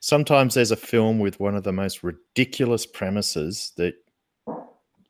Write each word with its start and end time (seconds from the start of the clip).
sometimes 0.00 0.54
there's 0.54 0.70
a 0.70 0.76
film 0.76 1.18
with 1.18 1.40
one 1.40 1.54
of 1.54 1.64
the 1.64 1.72
most 1.72 2.02
ridiculous 2.02 2.86
premises 2.86 3.72
that 3.76 3.94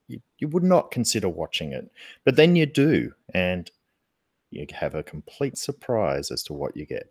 you, 0.08 0.20
you 0.38 0.48
would 0.48 0.64
not 0.64 0.90
consider 0.90 1.28
watching 1.28 1.72
it, 1.72 1.90
but 2.24 2.36
then 2.36 2.56
you 2.56 2.66
do, 2.66 3.12
and 3.34 3.70
you 4.50 4.66
have 4.72 4.94
a 4.94 5.02
complete 5.02 5.58
surprise 5.58 6.30
as 6.30 6.42
to 6.44 6.52
what 6.52 6.76
you 6.76 6.86
get. 6.86 7.10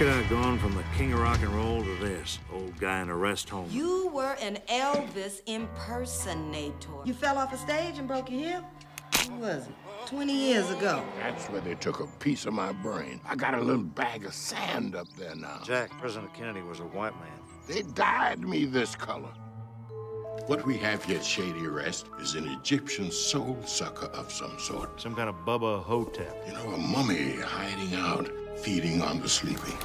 How 0.00 0.06
could 0.06 0.14
I 0.14 0.22
have 0.22 0.30
gone 0.30 0.58
from 0.58 0.74
the 0.74 0.84
king 0.96 1.12
of 1.12 1.20
rock 1.20 1.42
and 1.42 1.50
roll 1.50 1.84
to 1.84 1.96
this 1.96 2.38
old 2.54 2.74
guy 2.80 3.02
in 3.02 3.10
a 3.10 3.14
rest 3.14 3.50
home? 3.50 3.68
You 3.70 4.08
were 4.14 4.34
an 4.40 4.56
Elvis 4.66 5.42
impersonator. 5.44 6.88
You 7.04 7.12
fell 7.12 7.36
off 7.36 7.52
a 7.52 7.58
stage 7.58 7.98
and 7.98 8.08
broke 8.08 8.30
your 8.30 8.40
hip? 8.40 8.64
When 9.28 9.40
was 9.40 9.66
it? 9.66 9.74
20 10.06 10.32
years 10.32 10.70
ago. 10.70 11.04
That's 11.18 11.48
where 11.48 11.60
they 11.60 11.74
took 11.74 12.00
a 12.00 12.06
piece 12.18 12.46
of 12.46 12.54
my 12.54 12.72
brain. 12.72 13.20
I 13.28 13.36
got 13.36 13.52
a 13.52 13.60
little 13.60 13.82
bag 13.82 14.24
of 14.24 14.32
sand 14.32 14.96
up 14.96 15.06
there 15.18 15.36
now. 15.36 15.60
Jack, 15.64 15.90
President 15.98 16.32
Kennedy 16.32 16.62
was 16.62 16.80
a 16.80 16.84
white 16.84 17.12
man. 17.20 17.38
They 17.68 17.82
dyed 17.82 18.40
me 18.40 18.64
this 18.64 18.96
color. 18.96 19.34
What 20.46 20.64
we 20.64 20.78
have 20.78 21.04
here 21.04 21.18
at 21.18 21.24
Shady 21.26 21.66
Rest 21.66 22.06
is 22.20 22.36
an 22.36 22.48
Egyptian 22.48 23.10
soul 23.10 23.58
sucker 23.66 24.06
of 24.06 24.32
some 24.32 24.58
sort. 24.60 24.98
Some 24.98 25.14
kind 25.14 25.28
of 25.28 25.34
Bubba 25.44 25.82
Ho-Tep. 25.82 26.46
You 26.46 26.54
know, 26.54 26.70
a 26.70 26.78
mummy 26.78 27.34
hiding 27.34 27.94
out, 27.96 28.30
feeding 28.58 29.02
on 29.02 29.20
the 29.20 29.28
sleeping. 29.28 29.76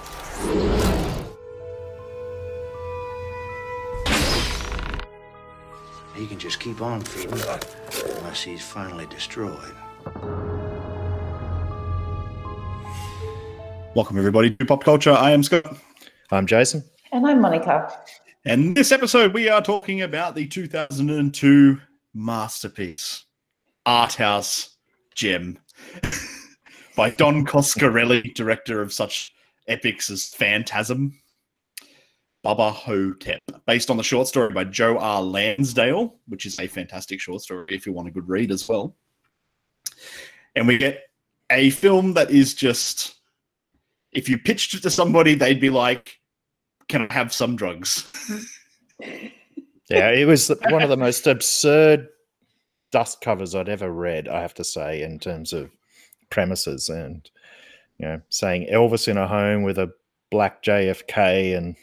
He 6.16 6.28
can 6.28 6.40
just 6.40 6.60
keep 6.60 6.82
on 6.82 7.02
feeding 7.02 7.40
unless 8.18 8.42
he's 8.42 8.64
finally 8.64 9.06
destroyed. 9.08 9.76
Welcome, 13.94 14.18
everybody, 14.18 14.52
to 14.56 14.66
Pop 14.66 14.84
Culture. 14.84 15.12
I 15.12 15.32
am 15.32 15.44
Scott. 15.44 15.78
I'm 16.32 16.48
Jason. 16.48 16.84
And 17.12 17.26
I'm 17.26 17.42
Monica. 17.42 17.98
And 18.44 18.76
this 18.76 18.92
episode, 18.92 19.34
we 19.34 19.50
are 19.50 19.62
talking 19.62 20.02
about 20.02 20.36
the 20.36 20.48
2002 20.48 21.80
masterpiece, 22.14 23.26
Art 23.86 24.16
House 24.16 24.76
Gem, 25.14 25.60
by 26.96 27.10
Don 27.10 27.46
Coscarelli, 27.46 28.34
director 28.34 28.82
of 28.82 28.94
such 28.94 29.34
epics 29.68 30.10
as 30.10 30.28
Phantasm, 30.28 31.20
Bubba 32.46 32.72
Ho-Tep, 32.72 33.42
based 33.66 33.90
on 33.90 33.98
the 33.98 34.04
short 34.04 34.28
story 34.28 34.54
by 34.54 34.64
Joe 34.64 34.98
R. 34.98 35.22
Lansdale, 35.22 36.16
which 36.28 36.46
is 36.46 36.60
a 36.60 36.68
fantastic 36.68 37.20
short 37.20 37.42
story 37.42 37.66
if 37.70 37.86
you 37.86 37.94
want 37.94 38.08
a 38.08 38.12
good 38.12 38.30
read 38.30 38.52
as 38.52 38.68
well. 38.70 38.96
And 40.56 40.68
we 40.68 40.78
get 40.78 41.04
a 41.52 41.70
film 41.72 42.14
that 42.14 42.32
is 42.32 42.54
just, 42.54 43.16
if 44.12 44.30
you 44.30 44.38
pitched 44.38 44.74
it 44.74 44.84
to 44.84 44.90
somebody, 44.90 45.36
they'd 45.36 45.60
be 45.60 45.70
like, 45.70 46.20
Can 46.88 47.08
I 47.10 47.14
have 47.14 47.34
some 47.34 47.56
drugs? 47.56 48.12
Yeah, 49.90 50.10
it 50.10 50.26
was 50.26 50.52
one 50.70 50.82
of 50.82 50.90
the 50.90 50.98
most 50.98 51.28
absurd 51.28 52.08
dust 52.92 53.22
covers 53.22 53.54
I'd 53.54 53.70
ever 53.70 53.92
read, 53.92 54.28
I 54.28 54.42
have 54.42 54.56
to 54.56 54.64
say, 54.64 55.04
in 55.04 55.20
terms 55.20 55.54
of 55.54 55.70
premises 56.30 56.90
and 56.90 57.30
you 57.98 58.08
know, 58.08 58.22
saying 58.30 58.68
Elvis 58.72 59.08
in 59.08 59.18
a 59.18 59.28
home 59.28 59.64
with 59.64 59.78
a 59.78 59.92
black 60.32 60.64
JFK 60.64 61.58
and 61.58 61.76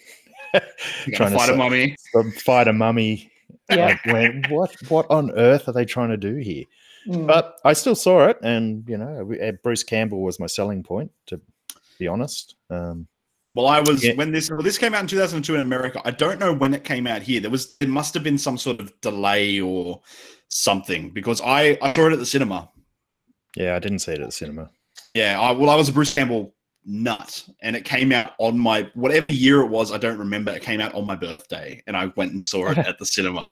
trying 1.15 1.33
to 1.33 1.39
fight 1.39 1.49
a 1.49 1.57
mummy. 1.57 1.97
Fight 2.37 2.69
a 2.69 2.73
mummy. 2.73 3.31
Yeah. 3.71 3.87
Like, 3.87 4.07
when, 4.07 4.45
what 4.51 4.75
what 4.89 5.11
on 5.11 5.31
earth 5.33 5.69
are 5.69 5.73
they 5.73 5.85
trying 5.85 6.11
to 6.11 6.17
do 6.17 6.37
here? 6.37 6.65
Mm. 7.09 7.27
But 7.27 7.59
I 7.65 7.73
still 7.73 7.95
saw 7.95 8.27
it, 8.27 8.39
and 8.43 8.87
you 8.89 8.99
know, 8.99 9.33
uh, 9.43 9.53
Bruce 9.63 9.83
Campbell 9.83 10.21
was 10.23 10.39
my 10.39 10.47
selling 10.47 10.83
point, 10.83 11.11
to 11.27 11.41
be 11.99 12.07
honest. 12.07 12.57
Um, 12.71 13.07
Well, 13.55 13.67
I 13.67 13.81
was 13.81 14.05
Yeah. 14.05 14.15
when 14.15 14.33
this 14.33 14.51
well, 14.51 14.63
this 14.63 14.79
came 14.79 14.95
out 14.95 15.01
in 15.01 15.07
2002 15.07 15.55
in 15.55 15.61
America. 15.63 16.01
I 16.05 16.11
don't 16.11 16.39
know 16.39 16.53
when 16.53 16.75
it 16.75 16.85
came 16.85 17.07
out 17.07 17.23
here. 17.23 17.41
There 17.41 17.51
was 17.51 17.77
there 17.79 17.89
must 17.89 18.15
have 18.15 18.23
been 18.23 18.39
some 18.39 18.59
sort 18.59 18.81
of 18.81 18.93
delay 19.01 19.61
or 19.61 20.03
something 20.49 21.11
because 21.11 21.41
I 21.41 21.79
I 21.81 21.95
saw 21.95 22.09
it 22.09 22.13
at 22.13 22.19
the 22.19 22.27
cinema. 22.27 22.71
Yeah, 23.57 23.77
I 23.77 23.79
didn't 23.79 24.01
see 24.01 24.13
it 24.13 24.21
at 24.21 24.27
the 24.27 24.33
cinema. 24.33 24.71
Yeah, 25.15 25.41
I, 25.41 25.53
well, 25.53 25.71
I 25.71 25.75
was 25.75 25.89
a 25.89 25.93
Bruce 25.93 26.15
Campbell 26.15 26.55
nut, 26.85 27.45
and 27.63 27.77
it 27.77 27.85
came 27.85 28.13
out 28.13 28.33
on 28.39 28.59
my 28.59 28.91
whatever 28.95 29.27
year 29.31 29.61
it 29.61 29.69
was. 29.69 29.93
I 29.93 29.99
don't 29.99 30.19
remember. 30.19 30.53
It 30.53 30.63
came 30.63 30.81
out 30.81 30.95
on 30.95 31.07
my 31.07 31.17
birthday, 31.17 31.83
and 31.87 31.97
I 31.97 32.07
went 32.17 32.33
and 32.33 32.49
saw 32.49 32.71
it 32.71 32.79
at 32.79 32.99
the 32.99 33.07
cinema. 33.07 33.47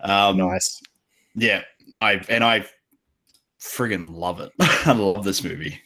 Um, 0.00 0.38
Nice. 0.38 0.80
Yeah, 1.34 1.62
I 2.00 2.22
and 2.28 2.42
I 2.42 2.66
friggin' 3.60 4.06
love 4.08 4.40
it. 4.40 4.52
I 4.60 4.92
love 4.92 5.24
this 5.24 5.44
movie. 5.44 5.80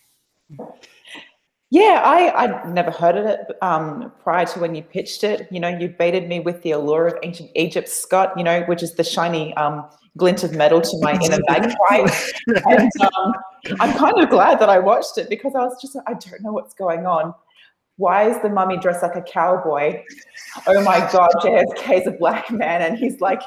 Yeah, 1.70 2.02
I, 2.04 2.44
I'd 2.44 2.68
never 2.68 2.90
heard 2.90 3.16
of 3.16 3.24
it 3.24 3.40
um, 3.62 4.12
prior 4.22 4.44
to 4.44 4.60
when 4.60 4.74
you 4.74 4.82
pitched 4.82 5.24
it. 5.24 5.48
You 5.50 5.58
know, 5.58 5.68
you 5.68 5.88
baited 5.88 6.28
me 6.28 6.38
with 6.38 6.60
the 6.62 6.72
allure 6.72 7.06
of 7.06 7.14
ancient 7.22 7.50
Egypt, 7.54 7.88
Scott, 7.88 8.34
you 8.36 8.44
know, 8.44 8.60
which 8.64 8.82
is 8.82 8.94
the 8.94 9.04
shiny 9.04 9.54
um, 9.56 9.88
glint 10.16 10.44
of 10.44 10.52
metal 10.52 10.80
to 10.80 10.98
my 11.00 11.18
inner 11.20 11.40
bagpipe. 11.48 12.12
and 12.46 12.90
um, 13.00 13.34
I'm 13.80 13.96
kind 13.96 14.18
of 14.18 14.30
glad 14.30 14.58
that 14.58 14.68
I 14.68 14.78
watched 14.78 15.18
it 15.18 15.28
because 15.28 15.54
I 15.54 15.60
was 15.60 15.80
just, 15.80 15.96
I 16.06 16.14
don't 16.14 16.42
know 16.42 16.52
what's 16.52 16.74
going 16.74 17.06
on. 17.06 17.34
Why 17.96 18.28
is 18.28 18.40
the 18.42 18.48
mummy 18.48 18.78
dressed 18.78 19.02
like 19.02 19.16
a 19.16 19.22
cowboy? 19.22 20.02
Oh 20.66 20.82
my 20.82 20.98
God, 21.12 21.30
JFK 21.42 22.00
is 22.00 22.06
a 22.06 22.12
black 22.12 22.50
man 22.50 22.82
and 22.82 22.98
he's 22.98 23.20
like 23.20 23.42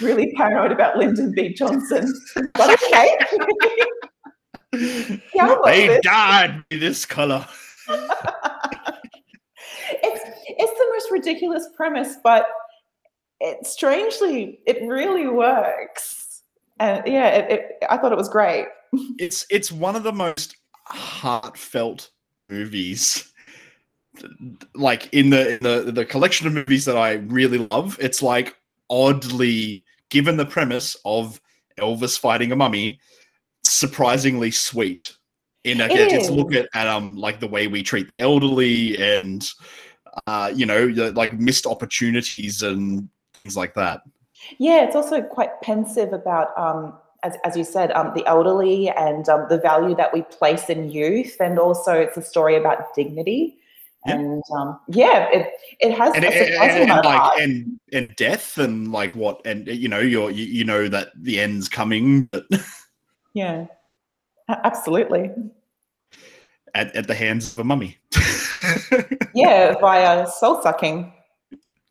really 0.00 0.32
paranoid 0.36 0.72
about 0.72 0.96
Lyndon 0.96 1.32
B. 1.32 1.52
Johnson. 1.52 2.12
But 2.54 2.80
okay. 2.82 3.18
Yeah, 5.34 5.56
they 5.64 5.88
this. 5.88 6.00
dyed 6.02 6.62
me 6.70 6.76
this 6.76 7.04
color. 7.04 7.44
it's 7.88 8.14
it's 10.46 10.78
the 10.78 10.86
most 10.92 11.10
ridiculous 11.10 11.68
premise, 11.76 12.18
but 12.22 12.46
it 13.40 13.66
strangely 13.66 14.60
it 14.66 14.82
really 14.86 15.26
works. 15.26 16.42
And 16.78 17.02
yeah, 17.06 17.28
it, 17.28 17.50
it, 17.50 17.84
I 17.90 17.96
thought 17.96 18.12
it 18.12 18.18
was 18.18 18.28
great. 18.28 18.66
it's 19.18 19.46
it's 19.50 19.70
one 19.70 19.96
of 19.96 20.02
the 20.02 20.12
most 20.12 20.56
heartfelt 20.86 22.10
movies 22.48 23.32
like 24.74 25.08
in 25.12 25.30
the 25.30 25.54
in 25.54 25.62
the 25.62 25.92
the 25.92 26.04
collection 26.04 26.46
of 26.46 26.52
movies 26.52 26.84
that 26.84 26.96
I 26.96 27.14
really 27.14 27.68
love 27.70 27.96
it's 28.00 28.22
like 28.22 28.56
oddly 28.90 29.84
given 30.08 30.36
the 30.36 30.44
premise 30.44 30.96
of 31.04 31.40
Elvis 31.78 32.18
fighting 32.18 32.50
a 32.52 32.56
mummy 32.56 32.98
surprisingly 33.64 34.50
sweet 34.50 35.16
in 35.64 35.80
a, 35.80 35.84
It 35.84 36.12
it's 36.12 36.28
look 36.28 36.52
at, 36.54 36.68
at 36.74 36.88
um 36.88 37.14
like 37.14 37.38
the 37.38 37.46
way 37.46 37.68
we 37.68 37.82
treat 37.82 38.08
the 38.08 38.24
elderly 38.24 39.00
and 39.00 39.48
uh 40.26 40.52
you 40.54 40.66
know 40.66 40.92
the, 40.92 41.12
like 41.12 41.38
missed 41.38 41.66
opportunities 41.66 42.62
and 42.62 43.08
things 43.42 43.56
like 43.56 43.74
that 43.74 44.02
Yeah, 44.58 44.84
it's 44.84 44.96
also 44.96 45.22
quite 45.22 45.60
pensive 45.62 46.12
about 46.12 46.56
um 46.58 46.94
as, 47.22 47.36
as 47.44 47.56
you 47.56 47.64
said, 47.64 47.90
um, 47.92 48.12
the 48.14 48.26
elderly 48.26 48.88
and 48.88 49.28
um, 49.28 49.46
the 49.48 49.58
value 49.58 49.94
that 49.96 50.12
we 50.12 50.22
place 50.22 50.70
in 50.70 50.90
youth, 50.90 51.36
and 51.40 51.58
also 51.58 51.92
it's 51.92 52.16
a 52.16 52.22
story 52.22 52.56
about 52.56 52.94
dignity. 52.94 53.56
Yeah. 54.06 54.14
And 54.14 54.42
um, 54.56 54.80
yeah, 54.88 55.28
it 55.30 55.52
it 55.80 55.96
has 55.98 56.14
and, 56.14 56.24
a 56.24 56.32
surprising 56.32 56.82
and, 56.88 56.92
of 56.92 57.04
like 57.04 57.40
and 57.40 57.78
and 57.92 58.16
death 58.16 58.56
and 58.56 58.90
like 58.90 59.14
what 59.14 59.42
and 59.44 59.66
you 59.68 59.88
know 59.88 59.98
you're 59.98 60.30
you, 60.30 60.46
you 60.46 60.64
know 60.64 60.88
that 60.88 61.08
the 61.14 61.38
end's 61.38 61.68
coming 61.68 62.22
but 62.32 62.46
yeah, 63.34 63.66
absolutely. 64.48 65.30
at, 66.74 66.96
at 66.96 67.08
the 67.08 67.14
hands 67.14 67.52
of 67.52 67.58
a 67.58 67.64
mummy 67.64 67.98
Yeah, 69.34 69.74
via 69.78 70.26
soul 70.26 70.62
sucking. 70.62 71.12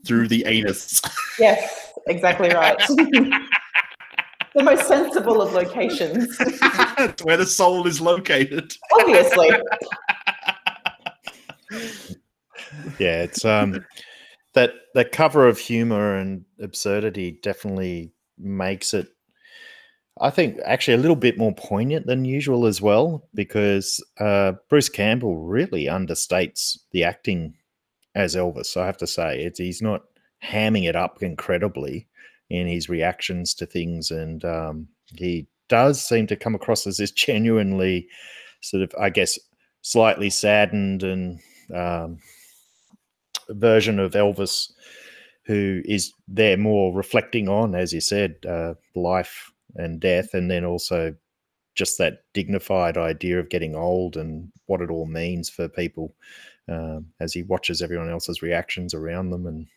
Through 0.05 0.27
the 0.27 0.45
anus 0.45 1.01
Yes, 1.39 1.91
exactly 2.07 2.49
right. 2.49 2.77
the 2.87 4.63
most 4.63 4.87
sensible 4.87 5.41
of 5.41 5.53
locations. 5.53 6.35
It's 6.39 7.23
where 7.23 7.37
the 7.37 7.45
soul 7.45 7.87
is 7.87 8.01
located. 8.01 8.75
Obviously. 8.99 9.49
yeah, 12.99 13.23
it's 13.23 13.45
um 13.45 13.85
that 14.53 14.73
that 14.95 15.11
cover 15.11 15.47
of 15.47 15.57
humor 15.57 16.15
and 16.15 16.43
absurdity 16.59 17.39
definitely 17.41 18.11
makes 18.37 18.93
it 18.93 19.07
I 20.21 20.29
think 20.29 20.59
actually 20.65 20.95
a 20.95 21.01
little 21.01 21.15
bit 21.15 21.37
more 21.37 21.53
poignant 21.53 22.05
than 22.05 22.25
usual 22.25 22.65
as 22.65 22.81
well 22.81 23.27
because 23.33 24.03
uh, 24.19 24.53
Bruce 24.69 24.89
Campbell 24.89 25.37
really 25.37 25.85
understates 25.85 26.77
the 26.91 27.05
acting 27.05 27.53
as 28.15 28.35
Elvis. 28.35 28.77
I 28.77 28.85
have 28.85 28.97
to 28.97 29.07
say, 29.07 29.41
it's, 29.43 29.59
he's 29.59 29.81
not 29.81 30.03
hamming 30.43 30.87
it 30.87 30.95
up 30.95 31.21
incredibly 31.21 32.07
in 32.49 32.67
his 32.67 32.89
reactions 32.89 33.53
to 33.55 33.65
things, 33.65 34.11
and 34.11 34.43
um, 34.45 34.87
he 35.15 35.47
does 35.67 36.01
seem 36.01 36.27
to 36.27 36.35
come 36.35 36.55
across 36.55 36.87
as 36.87 36.97
this 36.97 37.11
genuinely 37.27 38.07
sort 38.61 38.83
of, 38.83 38.93
I 38.99 39.09
guess, 39.09 39.37
slightly 39.81 40.29
saddened 40.29 41.03
and 41.03 41.39
um, 41.73 42.17
version 43.49 43.99
of 43.99 44.13
Elvis 44.13 44.71
who 45.49 45.81
is 45.85 46.13
there 46.27 46.57
more 46.57 46.93
reflecting 46.93 47.49
on, 47.49 47.73
as 47.73 47.91
you 47.91 47.99
said, 47.99 48.35
uh, 48.47 48.75
life 48.93 49.51
and 49.77 49.99
death, 49.99 50.35
and 50.35 50.51
then 50.51 50.63
also 50.63 51.15
just 51.73 51.97
that 51.97 52.19
dignified 52.35 52.97
idea 52.97 53.39
of 53.39 53.49
getting 53.49 53.73
old 53.73 54.15
and 54.15 54.51
what 54.67 54.79
it 54.79 54.91
all 54.91 55.07
means 55.07 55.49
for 55.49 55.67
people 55.67 56.13
um, 56.69 57.07
as 57.19 57.33
he 57.33 57.43
watches 57.43 57.81
everyone 57.81 58.09
else's 58.09 58.41
reactions 58.41 58.93
around 58.93 59.29
them 59.29 59.45
and 59.45 59.67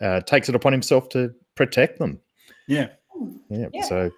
uh, 0.00 0.20
takes 0.22 0.48
it 0.48 0.54
upon 0.54 0.72
himself 0.72 1.08
to 1.10 1.32
protect 1.54 1.98
them. 1.98 2.20
Yeah. 2.66 2.88
Yeah. 3.48 3.66
Yeah. 3.72 3.84
So 3.84 4.10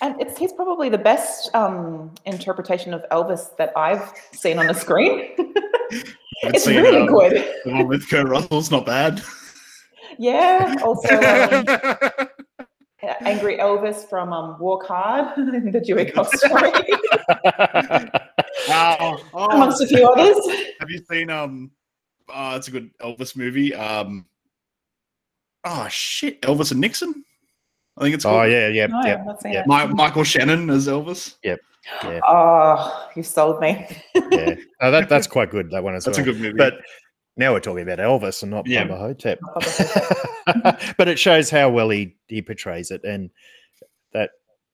And 0.00 0.20
it's 0.20 0.38
he's 0.38 0.52
probably 0.52 0.88
the 0.88 0.98
best 0.98 1.54
um, 1.54 2.14
interpretation 2.26 2.94
of 2.94 3.04
Elvis 3.10 3.56
that 3.56 3.72
I've 3.76 4.12
seen 4.32 4.58
on 4.58 4.66
the 4.66 4.74
screen. 4.74 5.30
It's 6.44 6.64
seen, 6.64 6.82
really 6.82 7.02
um, 7.02 7.06
good. 7.06 7.32
The 7.64 7.70
one 7.70 7.86
with 7.86 8.08
Kurt 8.10 8.26
Russell's 8.26 8.70
not 8.70 8.86
bad. 8.86 9.22
Yeah. 10.18 10.76
Also, 10.84 11.08
um, 11.14 12.28
Angry 13.26 13.56
Elvis 13.56 14.08
from 14.08 14.30
um, 14.30 14.58
Walk 14.60 14.86
Hard, 14.86 15.34
the 15.72 15.80
Dewey 15.80 16.04
Cox 16.10 16.38
story, 16.38 16.70
Oh, 18.68 19.18
oh, 19.34 19.46
amongst 19.46 19.82
a 19.82 19.86
few 19.86 20.06
others. 20.06 20.36
Have 20.80 20.90
you 20.90 21.02
seen 21.10 21.30
um? 21.30 21.70
Uh, 22.32 22.54
it's 22.56 22.68
a 22.68 22.70
good 22.70 22.90
Elvis 22.98 23.36
movie. 23.36 23.74
Um. 23.74 24.26
Oh 25.64 25.86
shit, 25.90 26.40
Elvis 26.42 26.72
and 26.72 26.80
Nixon. 26.80 27.24
I 27.98 28.02
think 28.02 28.14
it's. 28.14 28.24
Oh 28.24 28.42
yeah, 28.42 28.68
yeah, 28.68 28.86
No, 28.86 29.02
yeah. 29.04 29.14
I've 29.20 29.26
not 29.26 29.42
seen 29.42 29.52
yeah. 29.52 29.64
it. 29.66 29.90
Michael 29.94 30.24
Shannon 30.24 30.70
as 30.70 30.88
Elvis. 30.88 31.36
Yep. 31.42 31.60
Yeah. 32.04 32.20
Oh, 32.28 33.08
you 33.16 33.22
sold 33.22 33.60
me. 33.60 33.86
yeah. 34.14 34.54
Oh, 34.80 34.90
that 34.90 35.08
that's 35.08 35.26
quite 35.26 35.50
good. 35.50 35.70
That 35.70 35.82
one 35.82 35.94
as 35.94 36.04
That's 36.04 36.18
a 36.18 36.22
good 36.22 36.38
movie. 36.40 36.56
But 36.56 36.74
now 37.36 37.52
we're 37.52 37.60
talking 37.60 37.82
about 37.82 37.98
Elvis 37.98 38.42
and 38.42 38.50
not 38.50 38.66
Yeah. 38.66 38.86
Bubba 38.86 38.98
Ho-Tep. 38.98 39.38
but 40.96 41.08
it 41.08 41.18
shows 41.18 41.50
how 41.50 41.70
well 41.70 41.88
he 41.90 42.16
he 42.28 42.42
portrays 42.42 42.90
it, 42.90 43.02
and 43.04 43.30
that 43.30 43.30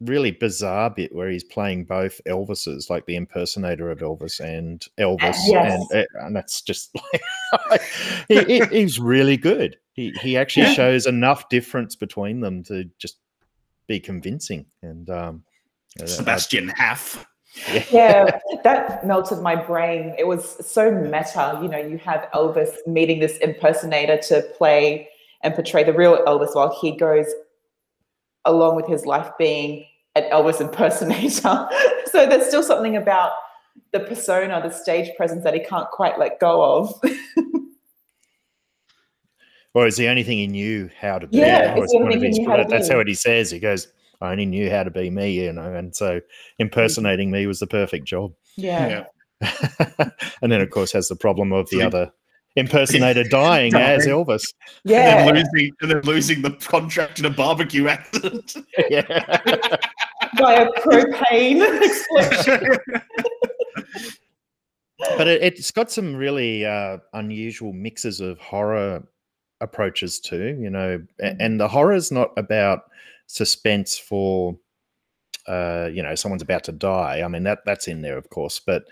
really 0.01 0.31
bizarre 0.31 0.91
bit 0.91 1.15
where 1.15 1.29
he's 1.29 1.43
playing 1.45 1.85
both 1.85 2.21
Elvises, 2.27 2.89
like 2.89 3.07
the 3.07 3.17
impersonator 3.17 3.91
of 3.91 3.99
Elvis 3.99 4.39
and 4.41 4.87
Elvis, 4.99 5.37
Yes. 5.47 5.85
and 5.93 6.07
and 6.15 6.37
that's 6.37 6.63
just 6.63 6.95
like 6.95 7.83
he, 8.29 8.45
he- 8.45 8.65
he's 8.67 8.99
really 9.01 9.37
good. 9.37 9.77
He 9.95 10.13
he 10.21 10.37
actually 10.37 10.65
Yeah. 10.67 10.75
shows 10.75 11.07
enough 11.07 11.49
difference 11.49 11.97
between 11.97 12.41
them 12.41 12.63
to 12.65 12.85
just 12.99 13.17
be 13.89 13.99
convincing, 13.99 14.67
and 14.83 15.09
um, 15.11 15.43
uh, 15.99 16.05
I- 16.05 16.07
Sebastian 16.07 16.69
Haff. 16.69 17.27
yeah, 17.91 18.39
that 18.63 19.05
melted 19.07 19.39
my 19.41 19.57
brain. 19.57 20.15
It 20.19 20.27
was 20.29 20.65
so 20.65 20.93
meta. 20.93 21.59
You 21.61 21.69
know, 21.69 21.79
you 21.79 21.99
have 21.99 22.29
Elvis 22.33 22.71
meeting 22.87 23.19
this 23.19 23.39
impersonator 23.39 24.19
to 24.29 24.43
play 24.57 25.09
and 25.43 25.55
portray 25.55 25.83
the 25.83 25.93
real 25.93 26.19
Elvis 26.27 26.55
while 26.55 26.77
he 26.81 26.95
goes 26.97 27.27
along 28.49 28.75
with 28.75 28.87
his 28.89 29.07
life 29.07 29.31
being 29.39 29.85
an 30.17 30.25
Elvis 30.33 30.61
impersonator. 30.61 31.69
so 32.07 32.27
there's 32.27 32.47
still 32.47 32.65
something 32.65 32.97
about 32.97 33.31
the 33.93 34.01
persona, 34.01 34.61
the 34.61 34.71
stage 34.71 35.15
presence 35.17 35.45
that 35.45 35.55
he 35.55 35.61
can't 35.61 35.89
quite 35.91 36.19
let 36.19 36.41
go 36.41 36.63
of. 36.81 36.93
Or 39.75 39.87
is 39.87 39.97
the 39.97 40.09
only 40.09 40.25
thing 40.25 40.39
he 40.39 40.47
knew 40.49 40.91
how 40.99 41.19
to 41.21 41.27
be? 41.29 41.37
Yeah, 41.39 41.75
it's 41.75 41.83
it's 41.85 41.93
the 41.93 41.99
only 41.99 42.15
thing 42.19 42.29
his- 42.29 42.39
he 42.39 42.43
knew 42.43 42.51
how 42.51 42.57
to 42.57 42.65
that's 42.69 42.89
be. 42.89 42.95
how 42.95 43.05
he 43.05 43.15
says. 43.15 43.51
He 43.51 43.61
goes, 43.61 43.87
I 44.21 44.33
only 44.33 44.47
knew 44.47 44.69
how 44.71 44.83
to 44.83 44.91
be 44.91 45.11
me, 45.11 45.31
you 45.45 45.53
know, 45.53 45.73
and 45.73 45.95
so 45.95 46.21
impersonating 46.59 47.31
me 47.31 47.47
was 47.47 47.61
the 47.61 47.67
perfect 47.69 48.05
job. 48.07 48.33
yeah. 48.57 49.05
and 50.43 50.51
then, 50.51 50.61
of 50.61 50.71
course, 50.71 50.91
has 50.93 51.07
the 51.07 51.15
problem 51.15 51.53
of 51.53 51.71
the 51.71 51.81
other 51.83 52.11
impersonator 52.59 53.25
dying 53.31 53.75
as 53.75 54.07
Elvis. 54.07 54.53
Yeah. 54.85 55.19
And 55.19 55.37
then 55.37 55.45
losing, 55.53 55.73
and 55.81 55.91
then 55.91 56.01
losing 56.03 56.43
the 56.43 56.51
contract 56.53 57.19
in 57.19 57.25
a 57.25 57.31
barbecue 57.31 57.89
accident. 57.89 58.57
Yeah. 58.91 59.03
By 60.39 60.55
a 60.55 60.71
propane 60.81 61.83
explosion. 61.83 62.79
but 65.17 65.29
it, 65.29 65.43
it's 65.43 65.71
got 65.71 65.91
some 65.91 66.15
really 66.15 66.65
uh, 66.65 66.99
unusual 67.13 67.73
mixes 67.73 68.21
of 68.21 68.39
horror 68.39 69.03
approaches 69.61 70.21
too 70.21 70.57
you 70.61 70.71
know 70.71 71.03
a- 71.21 71.43
and 71.43 71.59
the 71.59 71.67
horror 71.67 71.93
is 71.95 72.13
not 72.13 72.31
about 72.37 72.83
suspense 73.27 73.99
for 73.99 74.57
uh 75.49 75.89
you 75.93 76.01
know 76.01 76.15
someone's 76.15 76.43
about 76.43 76.63
to 76.63 76.71
die 76.71 77.23
i 77.25 77.29
mean 77.29 77.43
that 77.43 77.59
that's 77.67 77.89
in 77.89 78.01
there 78.03 78.17
of 78.17 78.31
course 78.31 78.61
but 78.65 78.85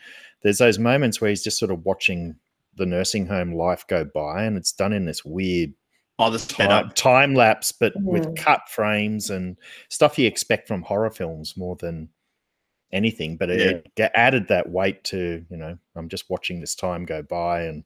there's 0.42 0.58
those 0.58 0.78
moments 0.78 1.20
where 1.20 1.30
he's 1.30 1.44
just 1.44 1.58
sort 1.58 1.70
of 1.70 1.84
watching 1.84 2.34
the 2.76 2.87
nursing 2.87 3.26
home 3.26 3.52
life 3.55 3.84
go 3.88 4.05
by 4.05 4.44
and 4.44 4.56
it's 4.56 4.73
done 4.73 4.93
in 4.93 5.05
this 5.05 5.25
weird 5.25 5.73
Oh, 6.19 6.31
the 6.31 6.38
time, 6.38 6.90
time 6.94 7.34
lapse 7.34 7.73
but 7.73 7.93
with 7.96 8.25
Mhm. 8.26 8.37
cut 8.37 8.69
frames 8.70 9.28
and 9.31 9.56
stuff 9.90 10.19
you 10.19 10.26
expect 10.26 10.67
from 10.67 10.81
horror 10.82 11.11
films 11.11 11.56
more 11.56 11.76
than 11.76 12.08
anything 12.93 13.37
but 13.37 13.50
it, 13.50 13.90
Yeah. 13.96 14.06
it 14.06 14.12
added 14.14 14.49
that 14.49 14.69
weight 14.69 15.05
to 15.05 15.44
you 15.50 15.56
know 15.56 15.76
i'm 15.96 16.08
just 16.08 16.31
watching 16.31 16.61
this 16.61 16.75
time 16.75 17.05
go 17.05 17.20
by 17.23 17.62
and 17.64 17.84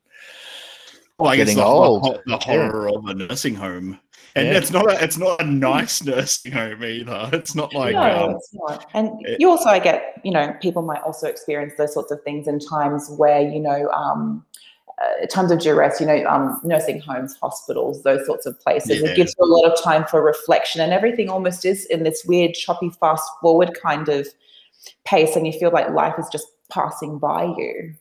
Well, 1.18 1.28
I 1.30 1.36
guess 1.36 1.48
getting 1.48 1.58
the, 1.58 1.64
old. 1.66 2.04
the, 2.04 2.22
the 2.26 2.38
horror 2.38 2.88
of 2.88 3.04
a 3.06 3.12
nursing 3.14 3.54
home, 3.54 3.98
and 4.34 4.46
Yeah. 4.48 4.54
it's 4.56 4.70
not 4.70 4.90
a, 4.90 5.04
it's 5.04 5.18
not 5.18 5.38
a 5.42 5.44
nice 5.44 6.02
nursing 6.02 6.50
home 6.52 6.82
either. 6.82 7.28
It's 7.34 7.54
not 7.54 7.74
like 7.74 7.92
no, 7.92 8.24
um, 8.28 8.30
it's 8.36 8.54
not. 8.54 8.86
And 8.94 9.10
it- 9.26 9.38
you 9.38 9.50
also, 9.50 9.68
I 9.68 9.80
get, 9.80 10.18
you 10.24 10.30
know, 10.30 10.54
people 10.62 10.80
might 10.80 11.02
also 11.02 11.26
experience 11.26 11.74
those 11.76 11.92
sorts 11.92 12.10
of 12.10 12.22
things 12.22 12.48
in 12.48 12.58
times 12.58 13.10
where, 13.18 13.42
you 13.42 13.60
know, 13.60 13.90
um, 13.90 14.46
uh, 15.00 15.26
times 15.26 15.50
of 15.50 15.60
duress, 15.60 16.00
you 16.00 16.06
know, 16.06 16.24
um, 16.26 16.60
nursing 16.62 17.00
homes, 17.00 17.36
hospitals, 17.40 18.02
those 18.02 18.24
sorts 18.26 18.46
of 18.46 18.58
places. 18.60 19.00
Yeah. 19.00 19.08
It 19.08 19.16
gives 19.16 19.34
you 19.38 19.44
a 19.44 19.48
lot 19.48 19.70
of 19.70 19.82
time 19.82 20.04
for 20.04 20.22
reflection, 20.22 20.80
and 20.80 20.92
everything 20.92 21.28
almost 21.28 21.64
is 21.64 21.86
in 21.86 22.02
this 22.02 22.24
weird, 22.26 22.54
choppy, 22.54 22.90
fast 23.00 23.28
forward 23.40 23.78
kind 23.82 24.08
of 24.08 24.28
pace, 25.04 25.36
and 25.36 25.46
you 25.46 25.52
feel 25.52 25.70
like 25.70 25.88
life 25.90 26.14
is 26.18 26.28
just 26.30 26.48
passing 26.70 27.18
by 27.18 27.44
you. 27.44 27.94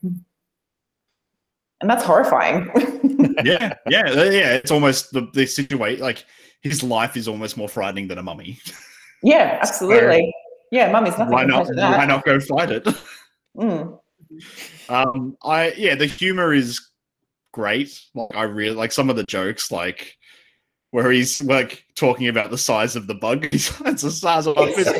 And 1.81 1.89
that's 1.89 2.03
horrifying. 2.03 2.69
yeah, 3.45 3.73
yeah, 3.87 4.03
uh, 4.09 4.23
yeah. 4.25 4.55
It's 4.55 4.71
almost 4.71 5.13
the 5.13 5.29
the 5.33 5.45
situation. 5.45 6.01
Like 6.01 6.25
his 6.61 6.83
life 6.83 7.15
is 7.15 7.27
almost 7.27 7.55
more 7.55 7.69
frightening 7.69 8.09
than 8.09 8.17
a 8.17 8.23
mummy. 8.23 8.59
yeah, 9.23 9.59
absolutely. 9.61 10.33
Yeah, 10.71 10.91
mummy's 10.91 11.17
nothing 11.17 11.33
why 11.33 11.45
not? 11.45 11.67
Why 11.73 12.05
not 12.05 12.25
go 12.25 12.39
fight 12.39 12.71
it? 12.71 12.85
Mm. 13.57 13.99
Um, 14.89 15.37
I 15.43 15.71
yeah, 15.71 15.95
the 15.95 16.05
humor 16.05 16.53
is 16.53 16.88
great. 17.59 18.01
Like 18.15 18.35
I 18.35 18.43
really 18.43 18.75
like 18.75 18.93
some 18.93 19.09
of 19.09 19.17
the 19.17 19.25
jokes, 19.25 19.69
like 19.69 20.17
where 20.91 21.11
he's 21.11 21.43
like 21.43 21.83
talking 21.95 22.29
about 22.29 22.51
the 22.51 22.57
size 22.57 22.95
of 22.95 23.05
the 23.05 23.15
bug. 23.15 23.47
He's 23.51 23.69
it's 23.81 24.03
the 24.03 24.11
size 24.11 24.47
of 24.47 24.55
my 24.55 24.71
fist. 24.71 24.95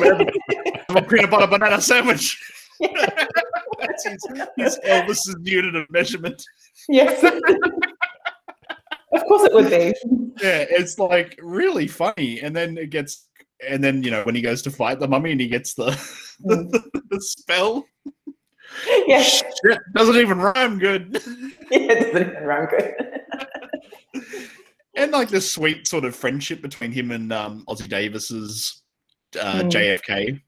a 0.90 1.02
peanut 1.02 1.30
butter 1.30 1.46
banana 1.46 1.80
sandwich. 1.80 2.38
That's 2.80 4.06
his, 4.06 4.26
his 4.56 4.78
Elvis's 4.84 5.36
unit 5.42 5.74
of 5.74 5.90
measurement. 5.90 6.42
Yes. 6.88 7.24
of 9.12 9.24
course 9.24 9.44
it 9.44 9.54
would 9.54 9.70
be. 9.70 9.94
Yeah, 10.42 10.66
it's 10.68 10.98
like 10.98 11.38
really 11.42 11.88
funny, 11.88 12.40
and 12.40 12.54
then 12.54 12.76
it 12.76 12.90
gets, 12.90 13.26
and 13.66 13.82
then 13.82 14.02
you 14.02 14.10
know 14.10 14.22
when 14.24 14.34
he 14.34 14.42
goes 14.42 14.60
to 14.62 14.70
fight 14.70 15.00
the 15.00 15.08
mummy 15.08 15.32
and 15.32 15.40
he 15.40 15.48
gets 15.48 15.74
the 15.74 15.90
the, 16.40 16.56
mm. 16.56 17.00
the 17.08 17.20
spell. 17.20 17.86
Yes. 18.86 19.42
Shit, 19.64 19.78
doesn't 19.94 20.16
even 20.16 20.38
rhyme 20.38 20.78
good. 20.78 21.20
Yeah, 21.70 21.92
it 21.92 22.12
doesn't 22.12 22.30
even 22.30 22.44
rhyme 22.44 22.66
good. 22.68 22.94
and 24.96 25.12
like 25.12 25.28
this 25.28 25.50
sweet 25.50 25.86
sort 25.86 26.04
of 26.04 26.16
friendship 26.16 26.60
between 26.62 26.90
him 26.92 27.10
and 27.12 27.32
um, 27.32 27.64
Ossie 27.68 27.88
Davis's 27.88 28.82
uh, 29.40 29.62
Mm. 29.62 29.70
JFK 29.70 30.40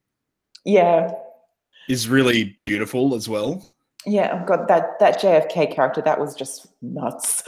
Yeah. 0.65 1.13
is 1.89 2.09
really 2.09 2.59
beautiful 2.67 3.15
as 3.15 3.29
well. 3.29 3.65
Yeah, 4.05 4.41
oh 4.43 4.45
god, 4.45 4.67
that 4.67 4.99
that 4.99 5.21
JFK 5.21 5.73
character 5.73 6.03
that 6.03 6.19
was 6.19 6.35
just 6.35 6.67
nuts. 6.83 7.43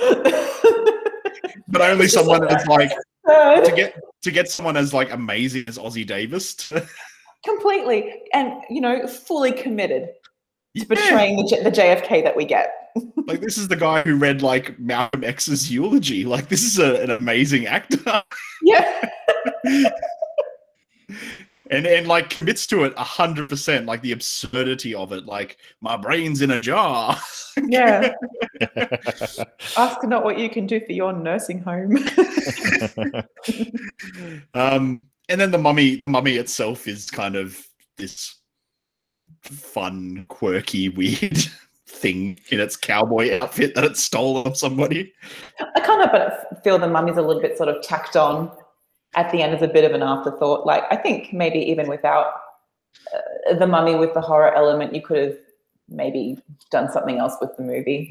But 1.67 1.81
only 1.81 2.07
someone 2.07 2.43
that's 2.47 2.67
like 2.69 2.93
Uh, 3.29 3.61
to 3.63 3.73
get 3.75 3.97
to 4.23 4.31
get 4.31 4.49
someone 4.49 4.77
as 4.77 4.95
like 4.95 5.11
amazing 5.11 5.65
as 5.67 5.79
Ozzy 5.79 6.07
Davis. 6.07 6.55
To, 6.55 6.87
Completely, 7.45 8.23
and 8.33 8.63
you 8.71 8.81
know, 8.81 9.07
fully 9.09 9.51
committed 9.53 10.11
to 10.77 10.87
portraying 10.87 11.37
the, 11.37 11.61
the 11.63 11.71
JFK 11.71 12.23
that 12.25 12.37
we 12.37 12.45
get. 12.45 12.73
like 13.27 13.41
this 13.41 13.59
is 13.59 13.69
the 13.69 13.77
guy 13.77 14.03
who 14.03 14.17
read 14.17 14.43
like 14.43 14.79
Malcolm 14.79 15.25
X's 15.25 15.71
eulogy. 15.71 16.25
Like 16.25 16.49
this 16.49 16.63
is 16.63 16.79
a, 16.79 17.03
an 17.03 17.11
amazing 17.11 17.67
actor. 17.67 18.23
Yeah. 18.63 19.11
and 21.71 21.87
and 21.87 22.09
like 22.09 22.31
commits 22.31 22.67
to 22.69 22.85
it 22.85 22.95
a 22.97 23.05
hundred 23.05 23.51
percent, 23.51 23.85
like 23.85 24.01
the 24.01 24.13
absurdity 24.13 24.95
of 24.95 25.13
it, 25.13 25.27
like 25.27 25.59
my 25.83 25.99
brain's 25.99 26.41
in 26.41 26.51
a 26.51 26.63
jar. 26.63 27.19
Yeah. 27.63 28.15
Ask 29.77 30.03
not 30.03 30.25
what 30.25 30.39
you 30.39 30.49
can 30.49 30.67
do 30.67 30.81
for 30.81 30.93
your 30.93 31.13
nursing 31.13 31.59
home. 31.59 31.99
um, 34.55 35.03
and 35.29 35.39
then 35.39 35.51
the 35.51 35.59
mummy, 35.59 36.01
mummy 36.07 36.37
itself 36.37 36.89
is 36.89 37.11
kind 37.11 37.37
of 37.37 37.63
this 37.99 38.37
fun, 39.45 40.27
quirky, 40.29 40.89
weird 40.89 41.39
thing 41.87 42.39
in 42.51 42.61
its 42.61 42.77
cowboy 42.77 43.39
outfit 43.41 43.75
that 43.75 43.85
it 43.85 43.97
stole 43.97 44.39
off 44.39 44.57
somebody. 44.57 45.13
I 45.75 45.81
kind 45.81 46.03
of 46.03 46.11
but 46.13 46.63
feel 46.65 46.79
the 46.79 46.89
mummy's 46.89 47.17
a 47.17 47.23
little 47.23 47.43
bit 47.43 47.57
sort 47.57 47.69
of 47.69 47.83
tacked 47.83 48.17
on 48.17 48.51
at 49.15 49.31
the 49.31 49.43
end 49.43 49.55
as 49.55 49.63
a 49.63 49.69
bit 49.69 49.85
of 49.85 49.93
an 49.93 50.03
afterthought. 50.03 50.67
Like 50.67 50.85
I 50.91 50.97
think 50.97 51.33
maybe 51.33 51.59
even 51.59 51.89
without 51.89 52.33
uh, 53.15 53.55
the 53.55 53.67
mummy 53.67 53.95
with 53.95 54.15
the 54.15 54.21
horror 54.21 54.53
element, 54.55 54.95
you 54.95 55.03
could 55.03 55.19
have 55.19 55.37
maybe 55.89 56.39
done 56.71 56.91
something 56.91 57.19
else 57.19 57.35
with 57.41 57.57
the 57.57 57.63
movie. 57.63 58.11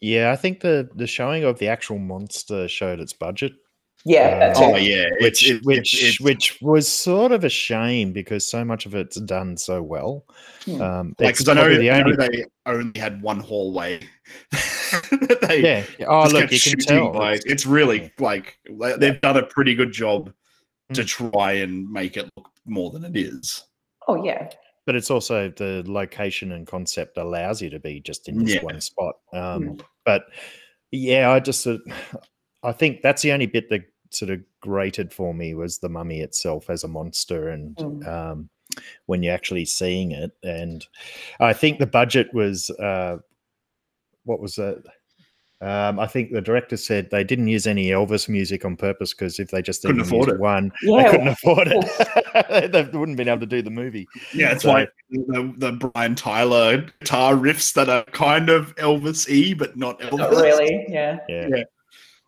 Yeah, 0.00 0.30
I 0.30 0.36
think 0.36 0.60
the 0.60 0.88
the 0.94 1.06
showing 1.06 1.44
of 1.44 1.58
the 1.58 1.68
actual 1.68 1.98
monster 1.98 2.68
showed 2.68 3.00
its 3.00 3.12
budget. 3.12 3.52
Yeah, 4.08 4.38
that 4.38 4.56
Uh, 4.56 4.60
too. 4.60 4.64
Oh 4.74 4.76
yeah, 4.76 5.10
which 5.20 5.42
it's, 5.42 5.50
it, 5.50 5.64
which 5.64 6.02
it's, 6.04 6.20
which 6.20 6.58
was 6.62 6.86
sort 6.88 7.32
of 7.32 7.42
a 7.42 7.48
shame 7.48 8.12
because 8.12 8.46
so 8.46 8.64
much 8.64 8.86
of 8.86 8.94
it's 8.94 9.20
done 9.20 9.56
so 9.56 9.82
well. 9.82 10.24
Hmm. 10.64 10.80
Um, 10.80 11.06
like 11.18 11.34
because 11.34 11.48
I 11.48 11.54
know, 11.54 11.76
the 11.76 11.90
I 11.90 12.02
know 12.04 12.14
they 12.14 12.44
only 12.66 12.98
had 13.00 13.20
one 13.20 13.40
hallway. 13.40 13.98
they 15.42 15.60
yeah. 15.62 15.84
Oh, 16.06 16.28
look, 16.28 16.52
you 16.52 16.60
can 16.60 16.78
tell. 16.78 17.12
by- 17.12 17.34
It's- 17.34 17.52
it's 17.52 17.66
really 17.66 18.12
like 18.20 18.58
they- 18.70 18.96
they've 18.96 19.20
done 19.20 19.36
a 19.38 19.42
pretty 19.46 19.74
good 19.74 19.90
job 19.92 20.32
to 20.92 21.02
Hmm. 21.02 21.06
try 21.32 21.52
and 21.54 21.90
make 21.90 22.16
it 22.16 22.28
look 22.36 22.48
more 22.64 22.90
than 22.92 23.04
it 23.04 23.16
is. 23.16 23.64
Oh 24.08 24.24
yeah. 24.24 24.48
but 24.86 24.94
it's 24.94 25.10
also 25.10 25.48
the 25.56 25.82
location 25.84 26.52
and 26.52 26.64
concept 26.64 27.18
allows 27.18 27.60
you 27.60 27.68
to 27.70 27.80
be 27.80 27.98
just 27.98 28.28
in 28.28 28.44
this 28.44 28.54
Yeah. 28.54 28.62
one 28.62 28.80
spot. 28.80 29.16
Um, 29.32 29.78
But 30.04 30.26
yeah, 30.92 31.32
I 31.32 31.40
just 31.40 31.62
sort 31.62 31.80
of- 32.14 32.20
I 32.62 32.70
think 32.70 33.02
that's 33.02 33.22
the 33.22 33.32
only 33.32 33.46
bit 33.46 33.68
that 33.70 33.82
sort 34.16 34.30
of 34.30 34.40
grated 34.60 35.12
for 35.12 35.32
me 35.34 35.54
was 35.54 35.78
the 35.78 35.88
mummy 35.88 36.20
itself 36.20 36.70
as 36.70 36.84
a 36.84 36.88
monster 36.88 37.48
and 37.50 37.76
Mm. 37.76 38.06
um, 38.08 38.50
when 39.06 39.22
you're 39.22 39.34
actually 39.34 39.64
seeing 39.64 40.12
it. 40.12 40.32
And 40.42 40.84
I 41.40 41.52
think 41.52 41.78
the 41.78 41.86
budget 41.86 42.32
was 42.34 42.68
uh, 42.70 43.18
what 44.24 44.40
was 44.40 44.58
it? 44.58 44.84
Um, 45.62 45.98
I 45.98 46.06
think 46.06 46.32
the 46.32 46.42
director 46.42 46.76
said 46.76 47.08
they 47.10 47.24
didn't 47.24 47.48
use 47.48 47.66
any 47.66 47.86
Elvis 47.88 48.28
music 48.28 48.66
on 48.66 48.76
purpose 48.76 49.14
because 49.14 49.38
if 49.38 49.50
they 49.50 49.62
just 49.62 49.80
Couldn't 49.80 50.00
even 50.00 50.08
afford 50.08 50.26
used 50.28 50.34
it. 50.34 50.40
one, 50.40 50.70
Yeah. 50.82 51.02
they 51.04 51.10
couldn't 51.10 51.28
afford 51.28 51.68
it. 51.68 52.72
they 52.92 52.98
wouldn't 52.98 53.16
been 53.16 53.28
able 53.28 53.40
to 53.40 53.46
do 53.46 53.62
the 53.62 53.70
movie. 53.70 54.06
Yeah, 54.34 54.52
it's 54.52 54.64
So- 54.64 54.72
like 54.72 54.90
the, 55.10 55.54
the 55.56 55.72
Brian 55.72 56.14
Tyler 56.14 56.84
guitar 57.00 57.34
riffs 57.34 57.72
that 57.72 57.88
are 57.88 58.04
kind 58.12 58.50
of 58.50 58.74
Elvis 58.76 59.26
y, 59.30 59.54
but 59.56 59.78
not 59.78 59.98
Elvis. 60.00 60.18
Not 60.18 60.30
really. 60.32 60.84
Yeah. 60.90 61.20
Yeah. 61.26 61.48
Yeah. 61.54 61.62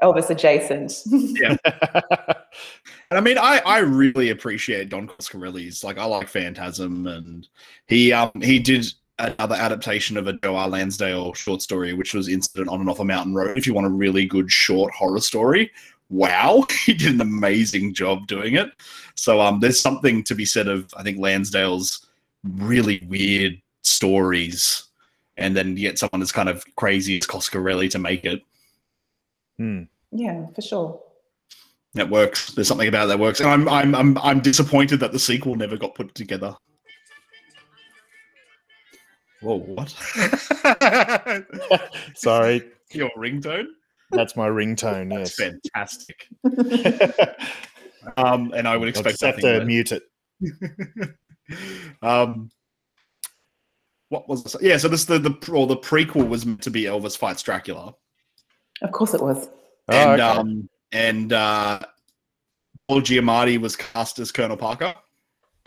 Elvis 0.02 0.30
adjacent. 0.30 1.02
Yeah. 1.06 1.56
and 1.64 3.18
I 3.18 3.20
mean, 3.20 3.38
I, 3.38 3.60
I 3.64 3.78
really 3.78 4.30
appreciate 4.30 4.90
Don 4.90 5.08
Coscarelli's. 5.08 5.82
Like, 5.82 5.98
I 5.98 6.04
like 6.04 6.28
Phantasm, 6.28 7.06
and 7.06 7.48
he 7.86 8.12
um 8.12 8.30
he 8.40 8.58
did 8.58 8.86
another 9.18 9.56
adaptation 9.56 10.16
of 10.16 10.28
a 10.28 10.34
Joe 10.34 10.56
R. 10.56 10.68
Lansdale 10.68 11.34
short 11.34 11.62
story, 11.62 11.92
which 11.92 12.14
was 12.14 12.28
Incident 12.28 12.68
on 12.68 12.80
and 12.80 12.88
Off 12.88 13.00
a 13.00 13.04
Mountain 13.04 13.34
Road. 13.34 13.58
If 13.58 13.66
you 13.66 13.74
want 13.74 13.86
a 13.86 13.90
really 13.90 14.26
good 14.26 14.50
short 14.50 14.92
horror 14.94 15.20
story, 15.20 15.70
wow, 16.10 16.66
he 16.84 16.94
did 16.94 17.14
an 17.14 17.20
amazing 17.20 17.94
job 17.94 18.26
doing 18.26 18.54
it. 18.54 18.70
So 19.14 19.40
um, 19.40 19.60
there's 19.60 19.80
something 19.80 20.22
to 20.24 20.34
be 20.34 20.44
said 20.44 20.68
of 20.68 20.92
I 20.96 21.02
think 21.02 21.18
Lansdale's 21.18 22.06
really 22.44 23.04
weird 23.08 23.60
stories, 23.82 24.84
and 25.36 25.56
then 25.56 25.76
you 25.76 25.82
get 25.88 25.98
someone 25.98 26.22
as 26.22 26.32
kind 26.32 26.48
of 26.48 26.64
crazy 26.76 27.18
as 27.18 27.26
Coscarelli 27.26 27.90
to 27.90 27.98
make 27.98 28.24
it. 28.24 28.42
Hmm. 29.58 29.82
yeah, 30.12 30.46
for 30.54 30.62
sure. 30.62 31.00
That 31.94 32.08
works. 32.10 32.52
There's 32.52 32.68
something 32.68 32.86
about 32.88 33.06
that 33.06 33.18
works, 33.18 33.40
and 33.40 33.48
I'm 33.48 33.68
I'm 33.68 33.94
I'm 33.94 34.18
I'm 34.18 34.40
disappointed 34.40 35.00
that 35.00 35.10
the 35.12 35.18
sequel 35.18 35.56
never 35.56 35.76
got 35.76 35.94
put 35.94 36.14
together. 36.14 36.54
Whoa, 39.40 39.56
what? 39.58 39.88
Sorry, 42.16 42.62
Your 42.92 43.10
ringtone? 43.16 43.66
that's 44.10 44.36
my 44.36 44.48
ringtone. 44.48 45.10
That's 45.14 45.38
Yes. 45.38 45.58
fantastic. 45.74 46.28
Um, 48.16 48.52
and 48.56 48.66
I 48.66 48.76
would 48.76 48.86
I'll 48.86 48.90
expect 48.90 49.18
just 49.20 49.22
have 49.24 49.36
to 49.40 49.58
less. 49.58 49.66
mute 49.66 49.92
it. 49.92 50.02
um, 52.00 52.48
what 54.08 54.26
was 54.28 54.44
this? 54.44 54.56
yeah? 54.62 54.78
So 54.78 54.88
this 54.88 55.04
the 55.04 55.18
the 55.18 55.34
or 55.52 55.66
the 55.66 55.76
prequel 55.76 56.26
was 56.26 56.46
meant 56.46 56.62
to 56.62 56.70
be 56.70 56.84
Elvis 56.84 57.18
fights 57.18 57.42
Dracula, 57.42 57.92
Of 58.82 58.92
course 58.92 59.14
it 59.14 59.22
was. 59.22 59.48
Oh, 59.88 59.96
and 60.12 60.20
okay. 60.20 60.38
um 60.38 60.68
and 60.92 61.32
uh, 61.32 61.80
Paul 62.88 63.02
Giamatti 63.02 63.60
was 63.60 63.76
cast 63.76 64.18
as 64.18 64.32
Colonel 64.32 64.56
Parker. 64.56 64.94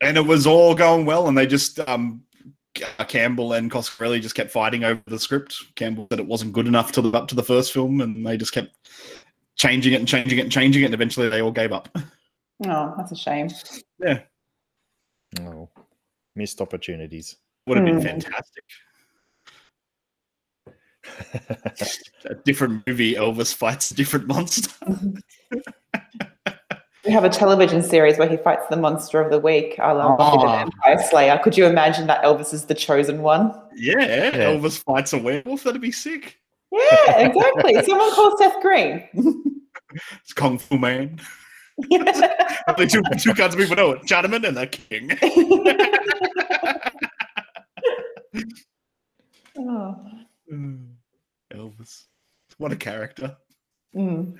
and 0.00 0.16
it 0.16 0.26
was 0.26 0.46
all 0.46 0.74
going 0.74 1.04
well, 1.06 1.28
and 1.28 1.36
they 1.36 1.46
just 1.46 1.78
um, 1.88 2.22
uh, 2.98 3.04
Campbell 3.04 3.52
and 3.54 3.70
Coscarelli 3.70 4.20
just 4.20 4.34
kept 4.34 4.50
fighting 4.50 4.84
over 4.84 5.02
the 5.06 5.18
script. 5.18 5.54
Campbell 5.74 6.06
said 6.10 6.20
it 6.20 6.26
wasn't 6.26 6.52
good 6.52 6.66
enough 6.66 6.92
to 6.92 7.00
live 7.02 7.14
up 7.14 7.28
to 7.28 7.34
the 7.34 7.42
first 7.42 7.72
film, 7.72 8.00
and 8.00 8.26
they 8.26 8.36
just 8.36 8.52
kept 8.52 8.74
changing 9.56 9.92
it 9.92 9.96
and 10.00 10.08
changing 10.08 10.38
it 10.38 10.42
and 10.42 10.52
changing 10.52 10.82
it, 10.82 10.86
and 10.86 10.94
eventually 10.94 11.28
they 11.28 11.42
all 11.42 11.52
gave 11.52 11.72
up. 11.72 11.88
Oh, 12.66 12.94
that's 12.96 13.12
a 13.12 13.16
shame. 13.16 13.48
Yeah, 13.98 14.20
oh, 15.40 15.68
missed 16.36 16.60
opportunities. 16.60 17.36
would 17.66 17.76
have 17.76 17.86
been 17.86 17.96
Hmm. 17.96 18.02
fantastic. 18.02 18.64
A 22.26 22.34
different 22.44 22.86
movie, 22.86 23.14
Elvis 23.14 23.52
fights 23.54 23.90
a 23.90 23.94
different 23.94 24.26
monster. 24.26 24.70
We 27.04 27.10
have 27.10 27.24
a 27.24 27.28
television 27.28 27.82
series 27.82 28.16
where 28.16 28.28
he 28.28 28.36
fights 28.36 28.62
the 28.70 28.76
monster 28.76 29.20
of 29.20 29.32
the 29.32 29.40
week. 29.40 29.76
I 29.80 29.90
love 29.90 30.18
Ah. 30.20 30.60
Empire 30.60 31.02
Slayer. 31.10 31.40
Could 31.42 31.56
you 31.56 31.66
imagine 31.66 32.06
that 32.06 32.22
Elvis 32.22 32.54
is 32.54 32.66
the 32.66 32.76
chosen 32.76 33.22
one? 33.22 33.52
yeah, 33.74 34.30
Elvis 34.30 34.78
fights 34.84 35.12
a 35.12 35.18
werewolf. 35.18 35.64
That'd 35.64 35.80
be 35.80 35.90
sick. 35.90 36.38
Yeah, 36.70 37.18
exactly. 37.26 37.82
Someone 37.82 38.12
call 38.12 38.38
Seth 38.38 38.62
Green. 38.62 39.08
It's 40.22 40.32
Kung 40.32 40.58
Fu 40.58 40.78
Man. 40.78 41.18
Only 41.90 42.86
two, 42.86 43.02
two 43.18 43.34
kinds 43.34 43.54
of 43.54 43.60
people 43.60 43.74
know 43.76 43.90
it: 43.90 44.02
Chinaman 44.02 44.46
and 44.46 44.56
the 44.56 44.66
King. 44.68 45.10
oh. 49.58 49.96
Elvis, 51.54 52.04
what 52.58 52.72
a 52.72 52.76
character! 52.76 53.36
Mm. 53.94 54.34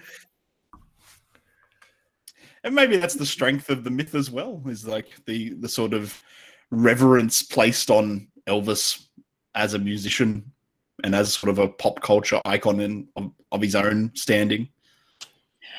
And 2.65 2.75
maybe 2.75 2.97
that's 2.97 3.15
the 3.15 3.27
strength 3.27 3.71
of 3.71 3.85
the 3.85 3.91
myth 3.91 4.15
as 4.15 4.31
well. 4.31 4.63
Is 4.67 4.87
like 4.87 5.09
the 5.27 5.51
the 5.55 5.69
sort 5.69 5.95
of 5.95 6.23
reverence 6.71 7.43
placed 7.43 7.91
on 7.91 8.29
Elvis 8.49 9.07
as 9.55 9.75
a 9.75 9.79
musician 9.79 10.53
and 11.05 11.15
as 11.15 11.35
sort 11.35 11.51
of 11.51 11.59
a 11.59 11.69
pop 11.69 12.01
culture 12.01 12.41
icon 12.45 12.81
in, 12.81 13.09
of, 13.17 13.31
of 13.51 13.61
his 13.61 13.75
own 13.75 14.11
standing. 14.15 14.69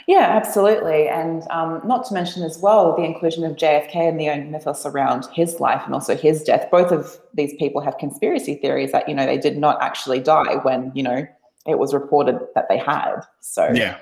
Yeah, 0.07 0.27
absolutely. 0.29 1.07
And 1.07 1.43
um, 1.49 1.81
not 1.85 2.05
to 2.07 2.13
mention 2.13 2.43
as 2.43 2.59
well 2.59 2.95
the 2.95 3.03
inclusion 3.03 3.43
of 3.45 3.55
JFK 3.55 3.95
and 3.95 4.19
the 4.19 4.29
own 4.29 4.51
mythos 4.51 4.85
around 4.85 5.27
his 5.33 5.59
life 5.59 5.81
and 5.85 5.93
also 5.93 6.15
his 6.15 6.43
death. 6.43 6.69
Both 6.71 6.91
of 6.91 7.19
these 7.33 7.53
people 7.57 7.81
have 7.81 7.97
conspiracy 7.97 8.55
theories 8.55 8.91
that, 8.91 9.07
you 9.07 9.15
know, 9.15 9.25
they 9.25 9.37
did 9.37 9.57
not 9.57 9.81
actually 9.81 10.19
die 10.19 10.55
when, 10.63 10.91
you 10.93 11.03
know, 11.03 11.25
it 11.65 11.79
was 11.79 11.93
reported 11.93 12.39
that 12.55 12.67
they 12.69 12.77
had. 12.77 13.21
So, 13.39 13.71
Yeah, 13.73 13.97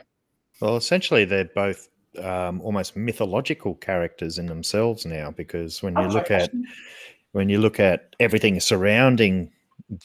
Well, 0.59 0.77
essentially, 0.77 1.25
they're 1.25 1.45
both 1.45 1.87
um, 2.17 2.61
almost 2.61 2.95
mythological 2.95 3.75
characters 3.75 4.37
in 4.37 4.47
themselves 4.47 5.05
now, 5.05 5.31
because 5.31 5.83
when 5.83 5.95
you 5.95 6.03
Oh, 6.03 6.07
look 6.07 6.31
at 6.31 6.51
when 7.31 7.47
you 7.47 7.59
look 7.59 7.79
at 7.79 8.15
everything 8.19 8.59
surrounding 8.59 9.51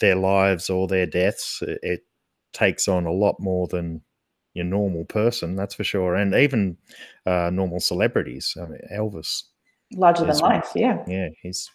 their 0.00 0.14
lives 0.14 0.70
or 0.70 0.86
their 0.86 1.06
deaths, 1.06 1.62
it, 1.62 1.78
it 1.82 2.00
takes 2.52 2.86
on 2.88 3.06
a 3.06 3.12
lot 3.12 3.36
more 3.40 3.66
than 3.66 4.02
your 4.56 4.64
normal 4.64 5.04
person, 5.04 5.54
that's 5.54 5.74
for 5.74 5.84
sure, 5.84 6.14
and 6.16 6.34
even 6.34 6.76
uh, 7.26 7.50
normal 7.52 7.78
celebrities. 7.80 8.56
I 8.60 8.66
mean, 8.66 8.80
Elvis, 8.92 9.42
larger 9.92 10.22
than 10.22 10.30
is- 10.30 10.40
life. 10.40 10.68
Yeah. 10.74 11.04
yeah, 11.06 11.28
he's 11.42 11.70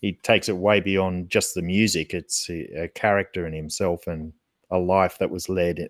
he 0.00 0.12
takes 0.22 0.48
it 0.48 0.56
way 0.56 0.78
beyond 0.80 1.30
just 1.30 1.54
the 1.54 1.62
music. 1.62 2.14
It's 2.14 2.48
a, 2.50 2.84
a 2.84 2.88
character 2.88 3.46
in 3.46 3.52
himself 3.52 4.06
and 4.06 4.32
a 4.70 4.78
life 4.78 5.18
that 5.18 5.30
was 5.30 5.48
led 5.48 5.88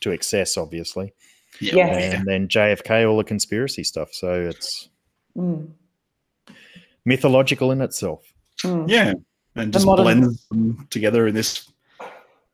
to 0.00 0.10
excess, 0.12 0.56
obviously. 0.56 1.12
Yeah. 1.60 1.74
Yes. 1.76 2.14
And 2.14 2.26
then 2.28 2.46
JFK, 2.48 3.08
all 3.10 3.16
the 3.18 3.24
conspiracy 3.24 3.82
stuff. 3.84 4.12
So 4.12 4.32
it's 4.42 4.88
Mm. 5.36 5.70
mythological 7.04 7.70
in 7.72 7.80
itself. 7.80 8.32
Mm. 8.62 8.88
Yeah, 8.88 9.12
and 9.56 9.72
just 9.72 9.86
modern- 9.86 10.04
blends 10.04 10.46
them 10.48 10.86
together 10.90 11.26
in 11.26 11.34
this 11.34 11.68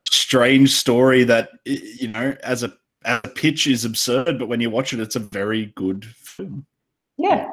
strange 0.09 0.73
story 0.73 1.23
that 1.25 1.49
you 1.65 2.07
know, 2.09 2.35
as 2.43 2.63
a 2.63 2.73
as 3.07 3.21
a 3.23 3.29
pitch 3.29 3.67
is 3.67 3.85
absurd, 3.85 4.37
but 4.37 4.47
when 4.47 4.61
you 4.61 4.69
watch 4.69 4.93
it, 4.93 4.99
it's 4.99 5.15
a 5.15 5.19
very 5.19 5.67
good 5.75 6.05
film. 6.05 6.65
Yeah. 7.17 7.49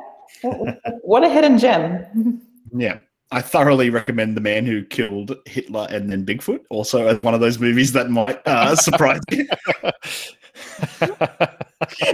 what 1.03 1.25
a 1.25 1.29
hidden 1.29 1.59
gem. 1.59 2.43
Yeah. 2.77 2.99
I 3.31 3.41
thoroughly 3.41 3.91
recommend 3.91 4.37
The 4.37 4.41
Man 4.41 4.67
Who 4.67 4.85
Killed 4.85 5.37
Hitler 5.47 5.87
and 5.91 6.11
Then 6.11 6.27
Bigfoot, 6.27 6.61
also 6.71 7.07
as 7.07 7.23
one 7.23 7.35
of 7.35 7.41
those 7.41 7.59
movies 7.59 7.93
that 7.93 8.11
might 8.11 8.41
uh, 8.47 8.77
surprise 8.77 9.21
you. 9.31 9.49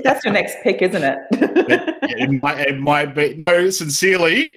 That's 0.04 0.24
your 0.24 0.32
next 0.32 0.56
pick, 0.62 0.82
isn't 0.82 1.02
it? 1.02 1.18
it, 1.32 2.42
might, 2.42 2.60
it 2.60 2.78
might 2.78 3.14
be. 3.14 3.42
No, 3.46 3.68
sincerely, 3.70 4.50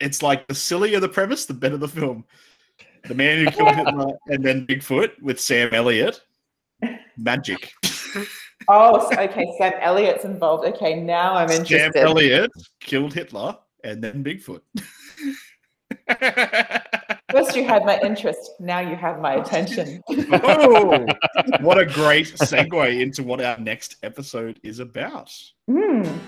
it's 0.00 0.22
like 0.22 0.46
the 0.46 0.54
sillier 0.54 1.00
the 1.00 1.08
premise, 1.08 1.46
the 1.46 1.54
better 1.54 1.76
the 1.76 1.88
film. 1.88 2.24
The 3.04 3.14
Man 3.14 3.44
Who 3.44 3.50
Killed 3.50 3.74
Hitler 3.74 4.18
and 4.26 4.44
Then 4.44 4.66
Bigfoot 4.66 5.22
with 5.22 5.40
Sam 5.40 5.72
Elliott. 5.72 6.20
Magic. 7.18 7.72
oh, 8.68 9.06
okay. 9.12 9.46
Sam 9.58 9.72
Elliott's 9.80 10.24
involved. 10.24 10.66
Okay, 10.66 11.00
now 11.00 11.34
I'm 11.34 11.50
interested. 11.50 11.92
Sam. 11.92 12.06
Elliott 12.06 12.50
killed 12.80 13.12
Hitler 13.12 13.56
and 13.84 14.02
then 14.02 14.24
Bigfoot. 14.24 14.60
First, 17.30 17.54
you 17.56 17.64
had 17.64 17.84
my 17.84 18.00
interest. 18.00 18.52
Now 18.58 18.80
you 18.80 18.96
have 18.96 19.20
my 19.20 19.34
attention. 19.34 20.02
oh, 20.08 21.06
what 21.60 21.78
a 21.78 21.84
great 21.84 22.26
segue 22.34 23.00
into 23.00 23.22
what 23.22 23.42
our 23.42 23.58
next 23.58 23.96
episode 24.02 24.58
is 24.62 24.78
about. 24.78 25.30
Mm. 25.68 26.18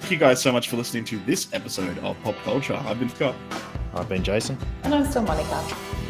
Thank 0.00 0.10
you 0.10 0.16
guys 0.18 0.40
so 0.42 0.52
much 0.52 0.68
for 0.68 0.76
listening 0.76 1.04
to 1.04 1.18
this 1.20 1.52
episode 1.52 1.98
of 1.98 2.20
Pop 2.22 2.36
Culture. 2.44 2.80
I've 2.86 2.98
been 2.98 3.10
Scott. 3.10 3.34
I've 3.94 4.08
been 4.08 4.24
Jason. 4.24 4.58
And 4.84 4.94
I'm 4.94 5.04
still 5.04 5.22
Monica. 5.22 6.01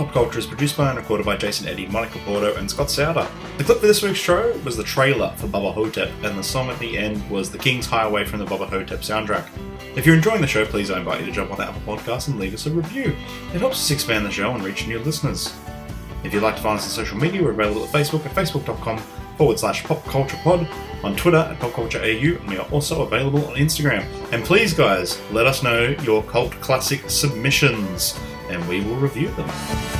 Pop 0.00 0.12
Culture 0.14 0.38
is 0.38 0.46
produced 0.46 0.78
by 0.78 0.88
and 0.88 0.96
recorded 0.96 1.26
by 1.26 1.36
Jason 1.36 1.68
Eddy, 1.68 1.86
Monica 1.86 2.18
Porto, 2.20 2.56
and 2.56 2.70
Scott 2.70 2.90
Souter. 2.90 3.28
The 3.58 3.64
clip 3.64 3.80
for 3.80 3.86
this 3.86 4.02
week's 4.02 4.18
show 4.18 4.50
was 4.64 4.74
the 4.74 4.82
trailer 4.82 5.30
for 5.36 5.46
Bubba 5.46 5.74
Ho-Tep, 5.74 6.08
and 6.22 6.38
the 6.38 6.42
song 6.42 6.70
at 6.70 6.78
the 6.78 6.96
end 6.96 7.28
was 7.28 7.50
The 7.50 7.58
King's 7.58 7.84
Highway 7.84 8.24
from 8.24 8.38
the 8.38 8.46
Bubba 8.46 8.70
Ho-Tep 8.70 9.00
soundtrack. 9.00 9.46
If 9.98 10.06
you're 10.06 10.16
enjoying 10.16 10.40
the 10.40 10.46
show, 10.46 10.64
please 10.64 10.90
I 10.90 11.00
invite 11.00 11.20
you 11.20 11.26
to 11.26 11.32
jump 11.32 11.50
on 11.50 11.58
the 11.58 11.64
Apple 11.64 11.82
Podcast 11.82 12.28
and 12.28 12.40
leave 12.40 12.54
us 12.54 12.64
a 12.64 12.70
review. 12.70 13.14
It 13.52 13.60
helps 13.60 13.76
us 13.76 13.90
expand 13.90 14.24
the 14.24 14.30
show 14.30 14.50
and 14.54 14.64
reach 14.64 14.86
new 14.86 15.00
listeners. 15.00 15.54
If 16.24 16.32
you'd 16.32 16.42
like 16.42 16.56
to 16.56 16.62
find 16.62 16.78
us 16.78 16.84
on 16.86 17.04
social 17.04 17.18
media, 17.18 17.42
we're 17.42 17.50
available 17.50 17.84
at 17.84 17.90
Facebook 17.90 18.24
at 18.24 18.32
facebook.com 18.34 18.96
forward 19.36 19.58
slash 19.58 19.82
popculturepod, 19.82 20.66
on 21.04 21.14
Twitter 21.16 21.36
at 21.36 21.58
popcultureau, 21.58 22.40
and 22.40 22.48
we 22.48 22.56
are 22.56 22.66
also 22.70 23.02
available 23.02 23.44
on 23.48 23.56
Instagram. 23.56 24.06
And 24.32 24.44
please, 24.46 24.72
guys, 24.72 25.20
let 25.30 25.46
us 25.46 25.62
know 25.62 25.94
your 26.02 26.22
cult 26.22 26.52
classic 26.62 27.10
submissions, 27.10 28.18
and 28.50 28.66
we 28.68 28.80
will 28.80 28.96
review 28.96 29.28
them. 29.30 29.99